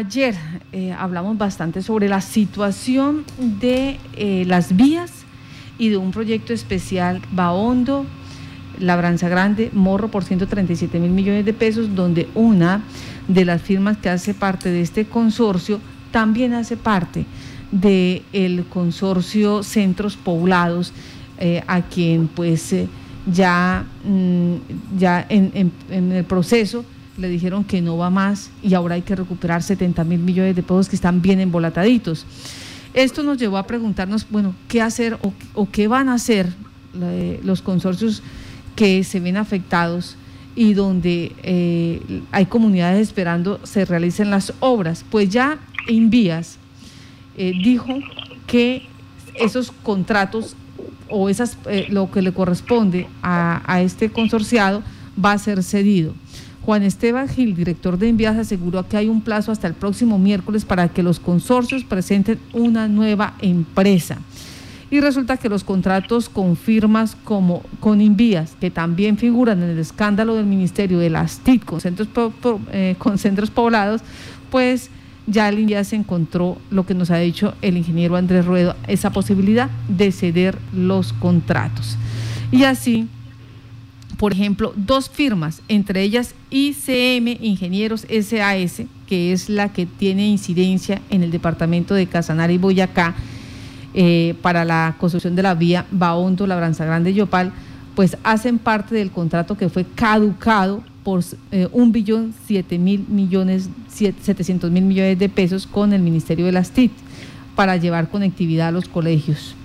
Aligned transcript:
ayer 0.00 0.34
eh, 0.72 0.92
hablamos 0.92 1.36
bastante 1.36 1.82
sobre 1.82 2.08
la 2.08 2.22
situación 2.22 3.24
de 3.38 3.98
eh, 4.16 4.44
las 4.46 4.74
vías 4.74 5.12
y 5.78 5.90
de 5.90 5.98
un 5.98 6.10
proyecto 6.10 6.54
especial 6.54 7.20
Baondo, 7.32 8.06
Labranza 8.78 9.28
Grande, 9.28 9.70
Morro 9.74 10.08
por 10.08 10.24
137 10.24 10.98
mil 10.98 11.10
millones 11.10 11.44
de 11.44 11.52
pesos, 11.52 11.94
donde 11.94 12.28
una 12.34 12.82
de 13.28 13.44
las 13.44 13.60
firmas 13.60 13.98
que 13.98 14.08
hace 14.08 14.32
parte 14.32 14.70
de 14.70 14.80
este 14.80 15.04
consorcio 15.04 15.80
también 16.10 16.54
hace 16.54 16.78
parte 16.78 17.26
del 17.70 18.64
consorcio 18.70 19.62
Centros 19.62 20.16
Poblados, 20.16 20.92
eh, 21.38 21.62
a 21.66 21.82
quien 21.82 22.26
pues 22.26 22.74
ya, 23.30 23.84
mm, 24.04 24.54
ya 24.98 25.26
en 25.28 26.12
el 26.12 26.24
proceso 26.24 26.84
le 27.20 27.28
dijeron 27.28 27.64
que 27.64 27.80
no 27.80 27.96
va 27.96 28.10
más 28.10 28.50
y 28.62 28.74
ahora 28.74 28.94
hay 28.94 29.02
que 29.02 29.14
recuperar 29.14 29.62
70 29.62 30.02
mil 30.04 30.18
millones 30.18 30.56
de 30.56 30.62
pesos 30.62 30.88
que 30.88 30.96
están 30.96 31.22
bien 31.22 31.40
embolataditos. 31.40 32.26
Esto 32.94 33.22
nos 33.22 33.38
llevó 33.38 33.58
a 33.58 33.66
preguntarnos, 33.66 34.26
bueno, 34.28 34.54
¿qué 34.66 34.82
hacer 34.82 35.18
o, 35.54 35.68
qué 35.70 35.86
van 35.86 36.08
a 36.08 36.14
hacer 36.14 36.52
eh, 37.00 37.40
los 37.44 37.62
consorcios 37.62 38.22
que 38.74 39.04
se 39.04 39.20
ven 39.20 39.36
afectados 39.36 40.16
y 40.56 40.74
donde 40.74 41.32
eh, 41.42 42.22
hay 42.32 42.46
comunidades 42.46 43.08
esperando 43.08 43.60
se 43.64 43.84
realicen 43.84 44.30
las 44.30 44.52
obras? 44.58 45.04
Pues 45.08 45.28
ya 45.28 45.58
Invías 45.86 46.58
eh, 47.36 47.52
dijo 47.62 48.00
que 48.46 48.82
esos 49.34 49.70
contratos 49.70 50.56
o 51.08 51.28
esas, 51.28 51.58
lo 51.88 52.10
que 52.10 52.22
le 52.22 52.32
corresponde 52.32 53.06
a, 53.22 53.62
a 53.72 53.82
este 53.82 54.10
consorciado 54.10 54.82
va 55.22 55.32
a 55.32 55.38
ser 55.38 55.62
cedido. 55.62 56.14
Juan 56.64 56.82
Esteban 56.82 57.28
Gil, 57.28 57.56
director 57.56 57.98
de 57.98 58.08
Envías, 58.08 58.36
aseguró 58.36 58.86
que 58.86 58.96
hay 58.96 59.08
un 59.08 59.22
plazo 59.22 59.50
hasta 59.50 59.66
el 59.66 59.74
próximo 59.74 60.18
miércoles 60.18 60.64
para 60.64 60.88
que 60.88 61.02
los 61.02 61.18
consorcios 61.18 61.84
presenten 61.84 62.38
una 62.52 62.86
nueva 62.86 63.34
empresa. 63.40 64.18
Y 64.90 65.00
resulta 65.00 65.36
que 65.36 65.48
los 65.48 65.62
contratos 65.62 66.28
con 66.28 66.56
firmas 66.56 67.16
como 67.24 67.62
con 67.78 68.00
Invías, 68.00 68.56
que 68.60 68.70
también 68.70 69.16
figuran 69.16 69.62
en 69.62 69.70
el 69.70 69.78
escándalo 69.78 70.34
del 70.34 70.46
Ministerio 70.46 70.98
de 70.98 71.10
las 71.10 71.38
TIC 71.38 71.64
con 71.64 71.80
centros, 71.80 72.08
eh, 72.72 72.96
con 72.98 73.16
centros 73.16 73.50
poblados, 73.50 74.02
pues 74.50 74.90
ya 75.28 75.48
el 75.48 75.60
Invías 75.60 75.88
se 75.88 75.96
encontró 75.96 76.58
lo 76.70 76.86
que 76.86 76.94
nos 76.94 77.10
ha 77.10 77.18
dicho 77.18 77.54
el 77.62 77.76
ingeniero 77.76 78.16
Andrés 78.16 78.44
Ruedo, 78.44 78.74
esa 78.88 79.10
posibilidad 79.10 79.70
de 79.88 80.10
ceder 80.10 80.58
los 80.72 81.12
contratos. 81.12 81.96
Y 82.50 82.64
así 82.64 83.08
por 84.20 84.34
ejemplo, 84.34 84.74
dos 84.76 85.08
firmas, 85.08 85.62
entre 85.68 86.02
ellas 86.02 86.34
ICM 86.50 87.38
Ingenieros 87.40 88.02
SAS, 88.02 88.82
que 89.06 89.32
es 89.32 89.48
la 89.48 89.72
que 89.72 89.86
tiene 89.86 90.28
incidencia 90.28 91.00
en 91.08 91.22
el 91.22 91.30
departamento 91.30 91.94
de 91.94 92.06
Casanare 92.06 92.52
y 92.52 92.58
Boyacá 92.58 93.14
eh, 93.94 94.34
para 94.42 94.66
la 94.66 94.94
construcción 95.00 95.36
de 95.36 95.42
la 95.42 95.54
vía 95.54 95.86
Baondo, 95.90 96.46
Labranza 96.46 96.84
Grande 96.84 97.12
y 97.12 97.14
Yopal, 97.14 97.50
pues 97.94 98.18
hacen 98.22 98.58
parte 98.58 98.94
del 98.94 99.10
contrato 99.10 99.56
que 99.56 99.70
fue 99.70 99.86
caducado 99.86 100.82
por 101.02 101.24
eh, 101.50 101.68
un 101.72 101.90
billón 101.90 102.34
siete 102.46 102.78
mil 102.78 103.06
millones, 103.08 103.70
setecientos 103.88 104.70
mil 104.70 104.84
millones 104.84 105.18
de 105.18 105.30
pesos 105.30 105.66
con 105.66 105.94
el 105.94 106.02
Ministerio 106.02 106.44
de 106.44 106.52
las 106.52 106.72
TIC 106.72 106.92
para 107.56 107.78
llevar 107.78 108.10
conectividad 108.10 108.68
a 108.68 108.72
los 108.72 108.86
colegios. 108.86 109.56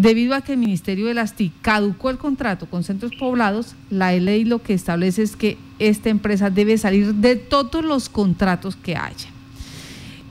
Debido 0.00 0.36
a 0.36 0.42
que 0.42 0.52
el 0.52 0.58
Ministerio 0.58 1.06
de 1.06 1.14
las 1.14 1.34
TIC 1.34 1.52
caducó 1.60 2.08
el 2.08 2.18
contrato 2.18 2.66
con 2.66 2.84
centros 2.84 3.10
poblados, 3.18 3.74
la 3.90 4.12
ley 4.12 4.44
lo 4.44 4.62
que 4.62 4.72
establece 4.72 5.22
es 5.22 5.34
que 5.34 5.56
esta 5.80 6.08
empresa 6.08 6.50
debe 6.50 6.78
salir 6.78 7.16
de 7.16 7.34
todos 7.34 7.84
los 7.84 8.08
contratos 8.08 8.76
que 8.76 8.94
haya. 8.94 9.28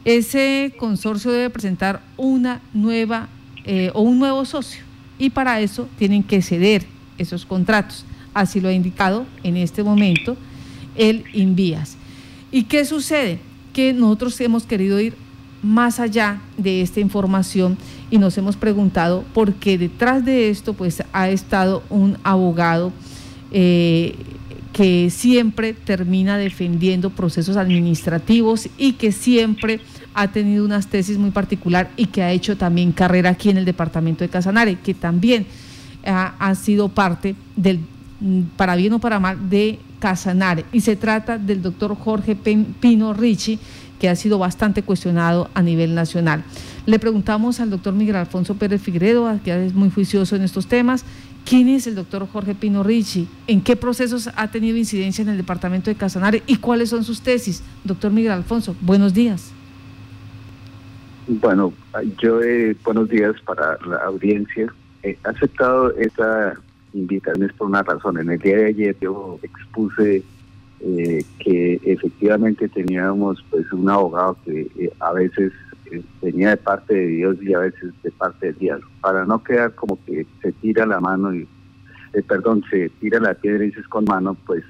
Ese 0.05 0.73
consorcio 0.79 1.33
debe 1.33 1.49
presentar 1.49 2.01
una 2.15 2.61
nueva 2.73 3.27
eh, 3.65 3.91
o 3.93 4.03
un 4.03 4.19
nuevo 4.19 4.45
socio 4.45 4.83
y 5.19 5.31
para 5.31 5.59
eso 5.59 5.89
tienen 5.97 6.23
que 6.23 6.41
ceder 6.41 6.85
esos 7.17 7.45
contratos. 7.45 8.05
Así 8.33 8.61
lo 8.61 8.69
ha 8.69 8.73
indicado 8.73 9.25
en 9.43 9.57
este 9.57 9.83
momento 9.83 10.37
el 10.95 11.25
Invías. 11.33 11.97
¿Y 12.53 12.63
qué 12.63 12.85
sucede? 12.85 13.41
Que 13.73 13.91
nosotros 13.91 14.39
hemos 14.39 14.63
querido 14.63 14.97
ir 15.01 15.13
más 15.61 15.99
allá 15.99 16.39
de 16.57 16.81
esta 16.81 17.01
información 17.01 17.77
y 18.09 18.17
nos 18.17 18.37
hemos 18.37 18.55
preguntado 18.55 19.23
por 19.33 19.53
qué 19.53 19.77
detrás 19.77 20.23
de 20.23 20.49
esto 20.49 20.73
pues 20.73 21.03
ha 21.13 21.29
estado 21.29 21.83
un 21.89 22.17
abogado 22.23 22.91
eh, 23.51 24.15
que 24.73 25.09
siempre 25.09 25.73
termina 25.73 26.37
defendiendo 26.37 27.09
procesos 27.09 27.57
administrativos 27.57 28.69
y 28.77 28.93
que 28.93 29.11
siempre 29.11 29.79
ha 30.13 30.31
tenido 30.31 30.65
unas 30.65 30.87
tesis 30.87 31.17
muy 31.17 31.31
particular 31.31 31.89
y 31.97 32.07
que 32.07 32.23
ha 32.23 32.31
hecho 32.31 32.57
también 32.57 32.91
carrera 32.91 33.31
aquí 33.31 33.49
en 33.49 33.57
el 33.57 33.65
departamento 33.65 34.23
de 34.23 34.29
Casanare, 34.29 34.79
que 34.79 34.93
también 34.93 35.45
ha, 36.05 36.35
ha 36.39 36.55
sido 36.55 36.89
parte 36.89 37.35
del, 37.55 37.79
para 38.55 38.75
bien 38.75 38.93
o 38.93 38.99
para 38.99 39.19
mal, 39.19 39.49
de 39.49 39.79
Casanare. 39.99 40.65
Y 40.71 40.81
se 40.81 40.95
trata 40.95 41.37
del 41.37 41.61
doctor 41.61 41.95
Jorge 41.95 42.35
Pino 42.35 43.13
Ricci, 43.13 43.59
que 43.99 44.09
ha 44.09 44.15
sido 44.15 44.37
bastante 44.37 44.83
cuestionado 44.83 45.49
a 45.53 45.61
nivel 45.61 45.95
nacional. 45.95 46.43
Le 46.85 46.99
preguntamos 46.99 47.59
al 47.59 47.69
doctor 47.69 47.93
Miguel 47.93 48.15
Alfonso 48.15 48.55
Pérez 48.55 48.81
Figueredo, 48.81 49.39
que 49.43 49.65
es 49.65 49.73
muy 49.73 49.89
juicioso 49.89 50.35
en 50.35 50.43
estos 50.43 50.67
temas, 50.67 51.03
quién 51.45 51.69
es 51.69 51.87
el 51.87 51.95
doctor 51.95 52.27
Jorge 52.31 52.55
Pino 52.55 52.83
Ricci, 52.83 53.27
en 53.47 53.61
qué 53.61 53.75
procesos 53.75 54.29
ha 54.35 54.49
tenido 54.49 54.77
incidencia 54.77 55.21
en 55.21 55.29
el 55.29 55.37
departamento 55.37 55.89
de 55.89 55.95
Casanare 55.95 56.43
y 56.45 56.57
cuáles 56.57 56.89
son 56.89 57.03
sus 57.03 57.21
tesis. 57.21 57.63
Doctor 57.83 58.11
Miguel 58.11 58.31
Alfonso, 58.31 58.75
buenos 58.81 59.13
días. 59.13 59.51
Bueno, 61.27 61.73
yo 62.21 62.41
eh, 62.41 62.75
buenos 62.83 63.09
días 63.09 63.35
para 63.45 63.77
la 63.85 63.97
audiencia. 64.05 64.73
He 65.03 65.17
aceptado 65.23 65.91
esta 65.97 66.53
invitación 66.93 67.51
por 67.57 67.67
una 67.67 67.83
razón. 67.83 68.19
En 68.19 68.29
el 68.29 68.39
día 68.39 68.57
de 68.57 68.65
ayer 68.67 68.95
yo 68.99 69.39
expuse 69.41 70.23
eh, 70.79 71.25
que 71.39 71.81
efectivamente 71.85 72.69
teníamos 72.69 73.43
pues 73.49 73.71
un 73.71 73.89
abogado 73.89 74.37
que 74.45 74.69
eh, 74.77 74.91
a 74.99 75.11
veces 75.11 75.51
eh, 75.91 76.03
venía 76.21 76.51
de 76.51 76.57
parte 76.57 76.93
de 76.93 77.07
Dios 77.07 77.37
y 77.41 77.53
a 77.53 77.59
veces 77.59 77.93
de 78.03 78.11
parte 78.11 78.47
del 78.47 78.57
diablo, 78.57 78.87
para 79.01 79.25
no 79.25 79.43
quedar 79.43 79.73
como 79.73 79.97
que 80.05 80.25
se 80.41 80.51
tira 80.53 80.85
la 80.85 80.99
mano 80.99 81.33
y, 81.33 81.47
perdón, 82.27 82.63
se 82.69 82.89
tira 82.99 83.19
la 83.19 83.33
piedra 83.33 83.63
y 83.63 83.67
dices 83.67 83.87
con 83.87 84.05
mano, 84.05 84.35
pues 84.45 84.63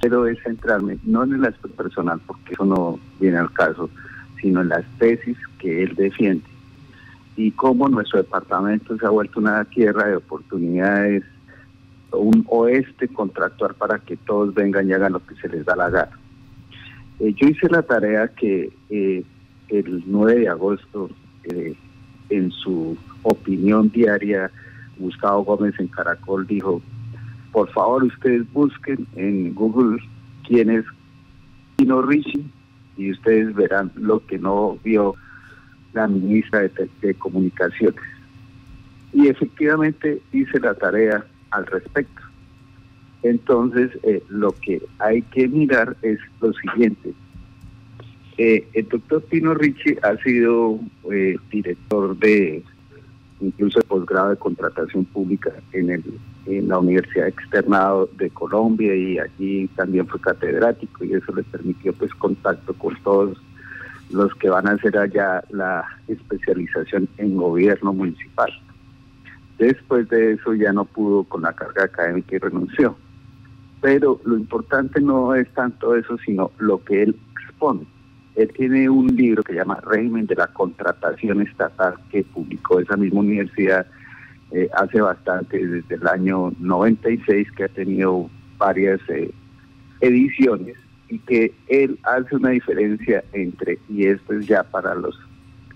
quiero 0.00 0.26
es 0.26 0.38
centrarme 0.42 0.98
no 1.04 1.24
en 1.24 1.34
el 1.34 1.44
aspecto 1.44 1.82
personal, 1.82 2.20
porque 2.26 2.52
eso 2.52 2.64
no 2.64 2.98
viene 3.20 3.38
al 3.38 3.52
caso, 3.52 3.90
sino 4.40 4.60
en 4.60 4.68
las 4.68 4.84
tesis 4.98 5.36
que 5.58 5.82
él 5.82 5.94
defiende 5.94 6.44
y 7.36 7.50
cómo 7.52 7.88
nuestro 7.88 8.18
departamento 8.18 8.96
se 8.96 9.06
ha 9.06 9.10
vuelto 9.10 9.40
una 9.40 9.64
tierra 9.64 10.06
de 10.06 10.16
oportunidades 10.16 11.24
un 12.16 12.44
oeste 12.48 13.08
contractual 13.08 13.74
para 13.74 13.98
que 13.98 14.16
todos 14.16 14.54
vengan 14.54 14.88
y 14.88 14.92
hagan 14.92 15.12
lo 15.12 15.24
que 15.24 15.34
se 15.36 15.48
les 15.48 15.64
da 15.64 15.76
la 15.76 15.90
gana. 15.90 16.18
Eh, 17.20 17.32
yo 17.34 17.48
hice 17.48 17.68
la 17.68 17.82
tarea 17.82 18.28
que 18.28 18.72
eh, 18.90 19.24
el 19.68 20.02
9 20.06 20.40
de 20.40 20.48
agosto, 20.48 21.10
eh, 21.44 21.74
en 22.30 22.50
su 22.50 22.96
opinión 23.22 23.90
diaria, 23.90 24.50
Gustavo 24.98 25.44
Gómez 25.44 25.74
en 25.78 25.88
Caracol 25.88 26.46
dijo, 26.46 26.82
por 27.52 27.70
favor 27.70 28.04
ustedes 28.04 28.50
busquen 28.52 29.06
en 29.16 29.54
Google 29.54 29.98
quién 30.46 30.70
es 30.70 30.84
Pino 31.76 32.02
Ricci 32.02 32.44
y 32.96 33.12
ustedes 33.12 33.54
verán 33.54 33.90
lo 33.96 34.24
que 34.26 34.38
no 34.38 34.78
vio 34.82 35.14
la 35.92 36.08
ministra 36.08 36.68
de 37.00 37.14
Comunicaciones. 37.14 38.00
Y 39.12 39.28
efectivamente 39.28 40.20
hice 40.32 40.58
la 40.58 40.74
tarea 40.74 41.24
al 41.54 41.66
respecto. 41.66 42.22
Entonces, 43.22 43.90
eh, 44.02 44.22
lo 44.28 44.52
que 44.52 44.82
hay 44.98 45.22
que 45.22 45.48
mirar 45.48 45.96
es 46.02 46.18
lo 46.40 46.52
siguiente. 46.52 47.12
Eh, 48.36 48.66
el 48.74 48.88
doctor 48.88 49.22
Pino 49.22 49.54
Ricci 49.54 49.96
ha 50.02 50.16
sido 50.18 50.78
eh, 51.10 51.36
director 51.50 52.16
de 52.18 52.62
incluso 53.40 53.78
de 53.78 53.86
posgrado 53.86 54.30
de 54.30 54.36
contratación 54.36 55.04
pública 55.04 55.52
en, 55.72 55.90
el, 55.90 56.02
en 56.46 56.68
la 56.68 56.78
Universidad 56.78 57.28
Externado 57.28 58.08
de 58.16 58.30
Colombia 58.30 58.94
y 58.94 59.18
allí 59.18 59.68
también 59.76 60.06
fue 60.06 60.20
catedrático 60.20 61.04
y 61.04 61.14
eso 61.14 61.34
le 61.34 61.42
permitió 61.44 61.92
pues 61.92 62.12
contacto 62.14 62.74
con 62.74 62.96
todos 63.02 63.38
los 64.10 64.34
que 64.36 64.48
van 64.48 64.66
a 64.68 64.72
hacer 64.72 64.96
allá 64.96 65.42
la 65.50 65.84
especialización 66.08 67.08
en 67.18 67.36
gobierno 67.36 67.92
municipal. 67.92 68.50
Después 69.58 70.08
de 70.08 70.32
eso 70.32 70.54
ya 70.54 70.72
no 70.72 70.84
pudo 70.84 71.24
con 71.24 71.42
la 71.42 71.52
carga 71.52 71.84
académica 71.84 72.36
y 72.36 72.38
renunció. 72.38 72.96
Pero 73.80 74.20
lo 74.24 74.36
importante 74.36 75.00
no 75.00 75.34
es 75.34 75.48
tanto 75.54 75.94
eso, 75.94 76.16
sino 76.24 76.50
lo 76.58 76.82
que 76.82 77.02
él 77.02 77.16
expone. 77.42 77.86
Él 78.34 78.50
tiene 78.56 78.88
un 78.88 79.06
libro 79.14 79.42
que 79.42 79.52
se 79.52 79.58
llama 79.58 79.80
Régimen 79.86 80.26
de 80.26 80.34
la 80.34 80.48
Contratación 80.48 81.42
Estatal 81.42 81.94
que 82.10 82.24
publicó 82.24 82.80
esa 82.80 82.96
misma 82.96 83.20
universidad 83.20 83.86
eh, 84.50 84.68
hace 84.74 85.00
bastante, 85.00 85.64
desde 85.64 85.94
el 85.94 86.06
año 86.08 86.52
96, 86.58 87.50
que 87.52 87.64
ha 87.64 87.68
tenido 87.68 88.28
varias 88.58 89.00
eh, 89.08 89.30
ediciones 90.00 90.76
y 91.08 91.18
que 91.20 91.54
él 91.68 91.98
hace 92.04 92.36
una 92.36 92.50
diferencia 92.50 93.24
entre, 93.32 93.78
y 93.88 94.06
esto 94.06 94.32
es 94.34 94.46
ya 94.46 94.62
para 94.64 94.94
los 94.94 95.18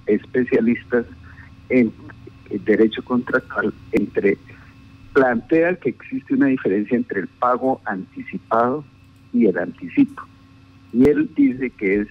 especialistas 0.06 1.06
en 1.68 1.92
derecho 2.50 3.02
contractual, 3.02 3.72
entre 3.92 4.38
plantea 5.12 5.74
que 5.76 5.90
existe 5.90 6.34
una 6.34 6.46
diferencia 6.46 6.96
entre 6.96 7.20
el 7.20 7.26
pago 7.26 7.80
anticipado 7.84 8.84
y 9.32 9.46
el 9.46 9.58
anticipo. 9.58 10.22
Y 10.92 11.08
él 11.08 11.28
dice 11.34 11.70
que 11.70 12.02
es 12.02 12.08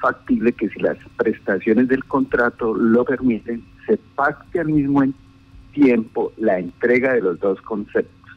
factible 0.00 0.52
que 0.52 0.68
si 0.68 0.80
las 0.80 0.96
prestaciones 1.16 1.88
del 1.88 2.04
contrato 2.04 2.74
lo 2.74 3.04
permiten, 3.04 3.62
se 3.86 3.98
pacte 4.14 4.60
al 4.60 4.68
mismo 4.68 5.02
tiempo 5.72 6.32
la 6.36 6.58
entrega 6.58 7.14
de 7.14 7.20
los 7.20 7.38
dos 7.40 7.60
conceptos, 7.62 8.30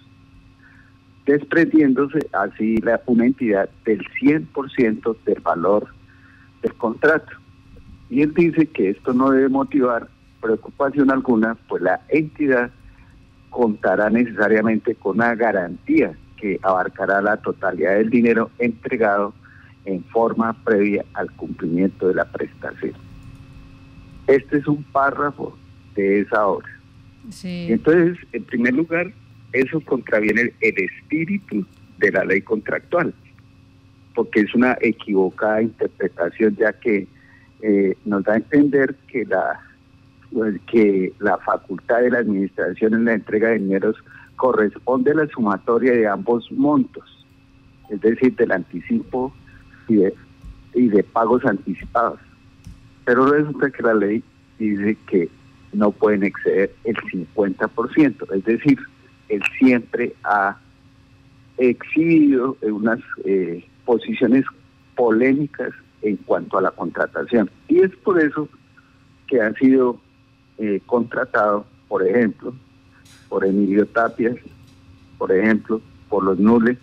desprendiéndose 1.26 2.20
así 2.34 2.78
la, 2.78 3.02
una 3.06 3.26
entidad 3.26 3.70
del 3.86 4.06
100% 4.22 5.18
del 5.26 5.40
valor 5.42 5.88
del 6.62 6.74
contrato. 6.74 7.32
Y 8.10 8.22
él 8.22 8.34
dice 8.34 8.68
que 8.68 8.90
esto 8.90 9.14
no 9.14 9.32
debe 9.32 9.50
motivar 9.50 10.08
preocupación 10.42 11.12
alguna, 11.12 11.56
pues 11.68 11.82
la 11.82 12.02
entidad 12.10 12.72
contará 13.50 14.10
necesariamente 14.10 14.96
con 14.96 15.18
una 15.18 15.36
garantía 15.36 16.14
que 16.38 16.60
abarcará 16.62 17.22
la 17.22 17.38
totalidad 17.38 17.96
del 17.96 18.10
dinero 18.10 18.52
entregado 18.60 19.34
en 19.86 20.04
forma 20.06 20.54
previa 20.64 21.04
al 21.14 21.32
cumplimiento 21.32 22.08
de 22.08 22.16
la 22.16 22.26
prestación. 22.26 22.94
Este 24.28 24.58
es 24.58 24.68
un 24.68 24.84
párrafo 24.84 25.58
de 25.96 26.22
esa 26.22 26.46
obra. 26.46 26.70
Entonces, 27.44 28.18
en 28.34 28.44
primer 28.44 28.74
lugar, 28.74 29.12
eso 29.54 29.82
contraviene 29.82 30.54
el 30.62 30.78
espíritu 30.78 31.66
de 31.98 32.12
la 32.12 32.24
ley 32.26 32.42
contractual, 32.42 33.14
porque 34.14 34.42
es 34.42 34.54
una 34.54 34.78
equivocada 34.82 35.62
interpretación, 35.62 36.56
ya 36.58 36.74
que 36.74 37.08
eh, 37.62 37.98
nos 38.06 38.24
da 38.24 38.34
a 38.34 38.38
entender 38.38 38.96
que 39.08 39.26
la 39.26 39.60
que 40.68 41.14
la 41.20 41.38
facultad 41.38 42.02
de 42.02 42.12
la 42.12 42.20
administración 42.20 42.94
en 42.94 43.06
la 43.06 43.14
entrega 43.14 43.50
de 43.50 43.60
dineros 43.60 43.96
corresponde 44.36 45.12
a 45.12 45.16
la 45.16 45.28
sumatoria 45.28 45.94
de 45.94 46.08
ambos 46.08 46.52
montos, 46.52 47.26
es 47.90 48.00
decir, 48.02 48.36
del 48.36 48.52
anticipo 48.52 49.34
y 49.88 49.98
de, 49.98 50.14
y 50.74 50.90
de 50.90 51.04
pagos 51.04 51.44
anticipados. 51.46 52.20
Pero 53.06 53.26
resulta 53.26 53.72
que 53.72 53.84
la 53.84 53.94
ley 53.94 54.24
dice 54.60 54.98
que 55.08 55.30
no 55.74 55.92
pueden 55.92 56.24
exceder 56.24 56.74
el 56.84 56.96
50%, 56.96 58.36
es 58.36 58.46
decir, 58.46 58.80
él 59.30 59.42
siempre 59.58 60.14
ha 60.24 60.58
exhibido 61.58 62.58
unas 62.62 63.00
eh, 63.26 63.66
posiciones 63.86 64.46
polémicas 64.96 65.72
en 66.02 66.18
cuanto 66.18 66.58
a 66.58 66.62
la 66.62 66.72
contratación. 66.72 67.50
Y 67.68 67.80
es 67.80 67.96
por 67.98 68.22
eso 68.22 68.48
que 69.28 69.42
ha 69.42 69.54
sido 69.54 70.00
eh, 70.58 70.82
contratado, 70.86 71.66
por 71.88 72.06
ejemplo, 72.06 72.54
por 73.30 73.46
Emilio 73.46 73.86
Tapias, 73.86 74.36
por 75.18 75.32
ejemplo, 75.32 75.82
por 76.10 76.24
los 76.24 76.40
Nules, 76.40 76.78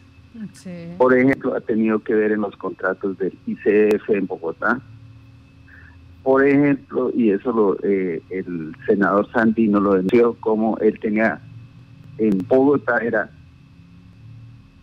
por 0.98 1.16
ejemplo, 1.16 1.54
ha 1.54 1.60
tenido 1.60 2.00
que 2.00 2.14
ver 2.14 2.32
en 2.32 2.40
los 2.40 2.56
contratos 2.56 3.16
del 3.18 3.38
ICF 3.46 4.10
en 4.10 4.26
Bogotá, 4.26 4.80
por 6.24 6.44
ejemplo, 6.44 7.10
y 7.14 7.30
eso 7.30 7.52
lo, 7.52 7.76
eh, 7.82 8.20
el 8.30 8.74
senador 8.86 9.30
Sandino 9.30 9.78
lo 9.78 9.94
denunció 9.94 10.34
como 10.40 10.76
él 10.78 10.98
tenía 10.98 11.40
en 12.18 12.38
Bogotá 12.48 12.98
era 12.98 13.30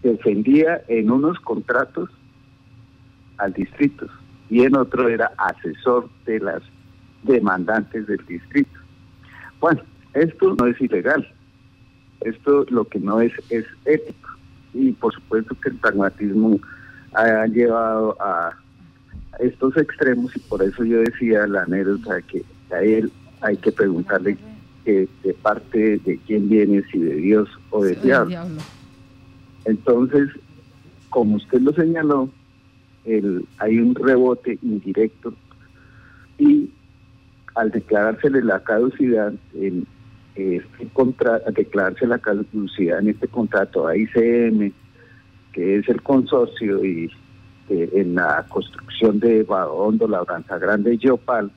defendía 0.03 0.81
en 0.87 1.11
unos 1.11 1.39
contratos 1.39 2.09
al 3.37 3.53
distrito 3.53 4.07
y 4.49 4.63
en 4.63 4.75
otro 4.75 5.07
era 5.07 5.31
asesor 5.37 6.09
de 6.25 6.39
las 6.39 6.61
demandantes 7.23 8.07
del 8.07 8.23
distrito. 8.25 8.80
Bueno, 9.61 9.81
esto 10.13 10.55
no 10.59 10.67
es 10.67 10.81
ilegal, 10.81 11.25
esto 12.21 12.65
lo 12.69 12.83
que 12.83 12.99
no 12.99 13.21
es 13.21 13.31
es 13.49 13.65
ético. 13.85 14.29
Y 14.73 14.91
por 14.91 15.13
supuesto 15.13 15.55
que 15.61 15.69
el 15.69 15.75
pragmatismo 15.75 16.59
ha 17.13 17.45
llevado 17.47 18.17
a 18.21 18.57
estos 19.39 19.77
extremos 19.77 20.35
y 20.35 20.39
por 20.39 20.61
eso 20.63 20.83
yo 20.83 20.99
decía 20.99 21.47
la 21.47 21.63
anécdota 21.63 22.21
que 22.21 22.43
a 22.71 22.81
él 22.81 23.11
hay 23.41 23.57
que 23.57 23.71
preguntarle 23.71 24.37
de 24.85 25.35
parte 25.41 25.99
de 25.99 26.19
quién 26.25 26.49
viene, 26.49 26.83
si 26.91 26.99
de 26.99 27.15
Dios 27.15 27.49
o 27.69 27.83
del 27.83 28.01
diablo. 28.01 28.35
Entonces, 29.65 30.29
como 31.09 31.35
usted 31.35 31.61
lo 31.61 31.73
señaló, 31.73 32.29
el, 33.05 33.45
hay 33.57 33.79
un 33.79 33.95
rebote 33.95 34.57
indirecto 34.61 35.33
y 36.37 36.69
al 37.55 37.71
declarársele 37.71 38.43
la 38.43 38.59
caducidad 38.61 39.33
en 39.53 39.85
este 40.35 40.87
contrato, 40.93 41.51
declararse 41.51 42.07
la 42.07 42.19
caducidad 42.19 42.99
en 42.99 43.09
este 43.09 43.27
contrato 43.27 43.87
a 43.87 43.95
ICM, 43.95 44.71
que 45.51 45.77
es 45.77 45.89
el 45.89 46.01
consorcio 46.01 46.83
y 46.85 47.11
eh, 47.69 47.89
en 47.93 48.15
la 48.15 48.45
construcción 48.49 49.19
de 49.19 49.43
Badondo, 49.43 50.07
Labranza 50.07 50.57
Grande 50.57 50.93
y 50.93 50.97
Yopal, 50.97 51.51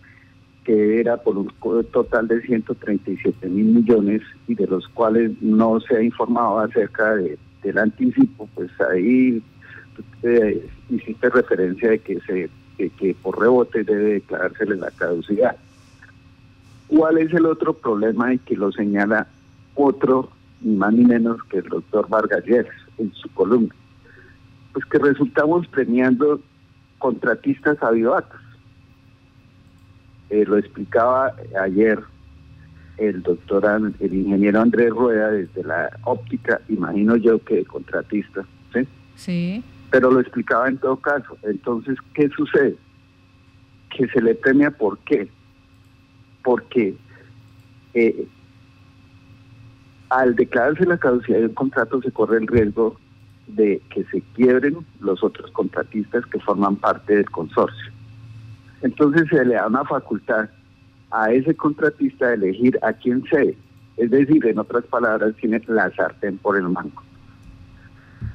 que 0.64 1.00
era 1.00 1.16
por 1.18 1.36
un 1.36 1.52
total 1.92 2.26
de 2.26 2.40
137 2.40 3.48
mil 3.48 3.66
millones 3.66 4.22
y 4.48 4.54
de 4.54 4.66
los 4.66 4.88
cuales 4.88 5.30
no 5.40 5.78
se 5.80 5.96
ha 5.96 6.02
informado 6.02 6.58
acerca 6.58 7.14
de, 7.16 7.38
del 7.62 7.78
anticipo, 7.78 8.48
pues 8.54 8.70
ahí 8.90 9.42
eh, 10.22 10.66
hiciste 10.90 11.30
referencia 11.30 11.90
de 11.90 11.98
que 11.98 12.20
se 12.20 12.50
que 12.76 13.14
por 13.22 13.38
rebote 13.38 13.84
debe 13.84 14.14
declarársele 14.14 14.76
la 14.76 14.90
caducidad. 14.90 15.56
¿Cuál 16.96 17.18
es 17.18 17.32
el 17.32 17.46
otro 17.46 17.72
problema 17.74 18.32
y 18.32 18.38
que 18.38 18.56
lo 18.56 18.70
señala 18.72 19.26
otro, 19.74 20.30
ni 20.60 20.76
más 20.76 20.92
ni 20.92 21.04
menos 21.04 21.42
que 21.44 21.58
el 21.58 21.68
doctor 21.68 22.08
Vargas 22.08 22.44
en 22.98 23.12
su 23.14 23.28
columna? 23.30 23.74
Pues 24.72 24.84
que 24.86 24.98
resultamos 24.98 25.66
premiando 25.68 26.40
contratistas 26.98 27.82
avivatos 27.82 28.40
eh, 30.30 30.44
lo 30.46 30.56
explicaba 30.56 31.34
ayer 31.62 32.00
el 32.96 33.22
doctor, 33.22 33.64
el 34.00 34.14
ingeniero 34.14 34.60
Andrés 34.60 34.90
Rueda 34.90 35.30
desde 35.30 35.62
la 35.64 35.90
óptica, 36.04 36.60
imagino 36.68 37.16
yo 37.16 37.38
que 37.44 37.64
contratista, 37.64 38.44
¿sí? 38.72 38.88
Sí. 39.16 39.64
Pero 39.90 40.10
lo 40.10 40.20
explicaba 40.20 40.68
en 40.68 40.78
todo 40.78 40.96
caso. 40.96 41.36
Entonces, 41.42 41.96
¿qué 42.14 42.28
sucede? 42.30 42.76
Que 43.90 44.08
se 44.08 44.20
le 44.20 44.34
premia, 44.34 44.70
¿por 44.70 44.98
qué? 44.98 45.28
Porque 46.44 46.94
eh, 47.94 48.28
al 50.10 50.36
declararse 50.36 50.86
la 50.86 50.98
caducidad 50.98 51.38
de 51.38 51.46
un 51.46 51.54
contrato 51.54 52.00
se 52.00 52.12
corre 52.12 52.38
el 52.38 52.46
riesgo 52.46 52.96
de 53.48 53.82
que 53.90 54.04
se 54.04 54.20
quiebren 54.34 54.78
los 55.00 55.22
otros 55.24 55.50
contratistas 55.50 56.24
que 56.26 56.38
forman 56.40 56.76
parte 56.76 57.16
del 57.16 57.30
consorcio. 57.30 57.92
Entonces 58.82 59.28
se 59.28 59.44
le 59.44 59.54
da 59.54 59.66
una 59.66 59.84
facultad 59.84 60.48
a 61.10 61.32
ese 61.32 61.54
contratista 61.54 62.28
de 62.28 62.34
elegir 62.34 62.78
a 62.82 62.92
quién 62.92 63.24
cede. 63.30 63.56
Es 63.96 64.10
decir, 64.10 64.44
en 64.46 64.58
otras 64.58 64.84
palabras, 64.84 65.34
tiene 65.36 65.62
la 65.68 65.90
sartén 65.94 66.38
por 66.38 66.56
el 66.56 66.68
mango. 66.68 67.02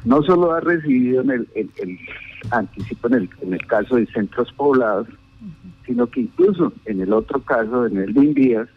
No 0.05 0.23
solo 0.23 0.53
ha 0.53 0.61
recibido 0.61 1.21
en 1.21 1.31
el, 1.31 1.99
anticipo 2.51 3.07
en 3.07 3.13
el, 3.13 3.29
en 3.41 3.53
el 3.53 3.65
caso 3.67 3.97
de 3.97 4.05
centros 4.07 4.51
poblados, 4.53 5.07
sino 5.85 6.07
que 6.07 6.21
incluso 6.21 6.73
en 6.85 7.01
el 7.01 7.13
otro 7.13 7.41
caso, 7.41 7.85
en 7.85 7.97
el 7.97 8.13
de 8.13 8.23
Indías, 8.23 8.67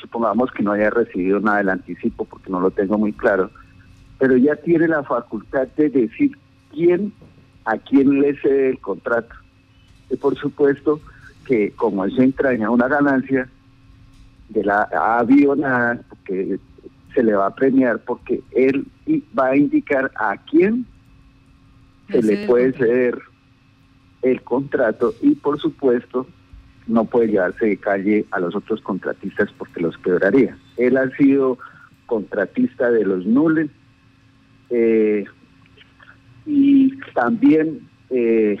supongamos 0.00 0.50
que 0.52 0.62
no 0.62 0.72
haya 0.72 0.90
recibido 0.90 1.40
nada 1.40 1.58
del 1.58 1.70
anticipo 1.70 2.24
porque 2.24 2.50
no 2.50 2.60
lo 2.60 2.70
tengo 2.70 2.98
muy 2.98 3.12
claro, 3.12 3.50
pero 4.18 4.36
ya 4.36 4.56
tiene 4.56 4.88
la 4.88 5.02
facultad 5.02 5.68
de 5.76 5.90
decir 5.90 6.36
quién 6.72 7.12
a 7.64 7.76
quién 7.78 8.20
le 8.20 8.36
cede 8.40 8.70
el 8.70 8.78
contrato. 8.78 9.34
Y 10.10 10.16
por 10.16 10.36
supuesto 10.36 11.00
que 11.44 11.72
como 11.72 12.04
eso 12.04 12.22
entraña 12.22 12.70
una 12.70 12.88
ganancia 12.88 13.48
de 14.48 14.64
la 14.64 14.82
avionada, 15.18 16.00
que 16.24 16.58
se 17.14 17.22
le 17.22 17.32
va 17.32 17.46
a 17.46 17.54
premiar 17.54 17.98
porque 18.00 18.42
él 18.52 18.86
va 19.36 19.48
a 19.48 19.56
indicar 19.56 20.12
a 20.16 20.36
quién 20.36 20.86
se 22.10 22.22
le 22.22 22.46
puede 22.46 22.72
ceder 22.72 23.18
el 24.30 24.42
contrato 24.42 25.14
y 25.22 25.34
por 25.34 25.58
supuesto 25.60 26.26
no 26.86 27.04
puede 27.04 27.28
llevarse 27.28 27.66
de 27.66 27.76
calle 27.76 28.24
a 28.30 28.40
los 28.40 28.54
otros 28.54 28.80
contratistas 28.80 29.50
porque 29.58 29.80
los 29.80 29.96
quebraría. 29.98 30.56
Él 30.76 30.96
ha 30.96 31.08
sido 31.16 31.58
contratista 32.06 32.90
de 32.90 33.04
los 33.04 33.26
nules 33.26 33.70
eh, 34.70 35.24
y 36.44 36.96
también 37.14 37.88
eh, 38.10 38.56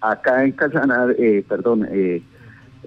acá 0.00 0.44
en 0.44 0.52
Casanar, 0.52 1.14
eh, 1.18 1.44
perdón, 1.46 1.86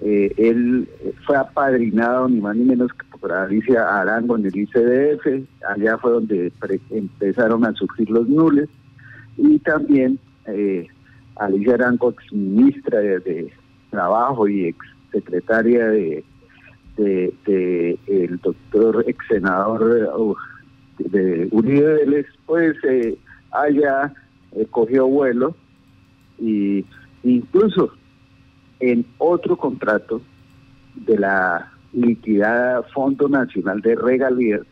él 0.00 0.88
fue 1.26 1.36
apadrinado 1.36 2.28
ni 2.28 2.40
más 2.40 2.56
ni 2.56 2.64
menos 2.64 2.92
que 2.92 3.18
por 3.18 3.32
Alicia 3.32 4.00
Arango 4.00 4.36
en 4.36 4.46
el 4.46 4.56
ICDF, 4.56 5.26
allá 5.68 5.98
fue 5.98 6.12
donde 6.12 6.52
empezaron 6.90 7.64
a 7.64 7.72
surgir 7.74 8.08
los 8.10 8.28
nules 8.28 8.68
y 9.36 9.58
también 9.60 10.18
Alicia 11.38 11.74
Arango, 11.74 12.10
ex 12.10 12.32
ministra 12.32 13.00
de, 13.00 13.52
Trabajo 13.90 14.46
y 14.46 14.66
ex 14.66 14.78
secretaria 15.12 15.86
de, 15.86 16.24
el 16.98 18.38
doctor 18.42 19.04
ex 19.06 19.26
senador 19.28 20.36
de 20.98 21.48
Uribe 21.50 21.94
Vélez, 21.94 22.26
pues 22.44 22.76
eh, 22.84 23.16
haya 23.52 24.12
eh, 24.52 24.66
cogió 24.70 25.06
vuelo 25.06 25.54
y 26.38 26.84
incluso 27.22 27.92
en 28.80 29.06
otro 29.18 29.56
contrato 29.56 30.20
de 30.94 31.18
la 31.18 31.72
liquidada 31.92 32.82
Fondo 32.94 33.28
Nacional 33.28 33.80
de 33.80 33.94
Regalías, 33.94 34.62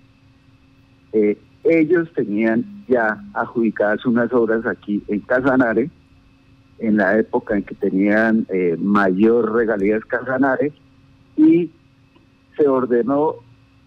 eh, 1.12 1.38
ellos 1.64 2.08
tenían 2.14 2.84
ya 2.88 3.22
adjudicadas 3.34 4.04
unas 4.06 4.32
obras 4.32 4.64
aquí 4.66 5.02
en 5.08 5.20
Casanare, 5.20 5.90
en 6.78 6.96
la 6.96 7.18
época 7.18 7.56
en 7.56 7.62
que 7.62 7.74
tenían 7.74 8.46
eh, 8.50 8.76
mayor 8.78 9.54
regalías 9.54 10.04
Casanare, 10.04 10.72
y 11.36 11.70
se 12.56 12.68
ordenó 12.68 13.36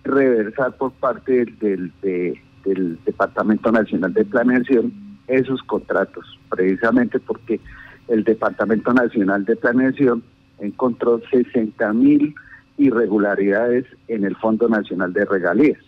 reversar 0.03 0.77
por 0.77 0.91
parte 0.93 1.45
del, 1.59 1.91
del 2.01 2.99
Departamento 3.05 3.71
Nacional 3.71 4.13
de 4.13 4.25
Planeación 4.25 4.93
esos 5.27 5.61
contratos, 5.63 6.39
precisamente 6.49 7.19
porque 7.19 7.59
el 8.07 8.23
Departamento 8.23 8.93
Nacional 8.93 9.45
de 9.45 9.55
Planeación 9.55 10.23
encontró 10.59 11.21
60 11.29 11.93
mil 11.93 12.35
irregularidades 12.77 13.85
en 14.07 14.23
el 14.23 14.35
Fondo 14.37 14.67
Nacional 14.67 15.13
de 15.13 15.25
Regalías. 15.25 15.79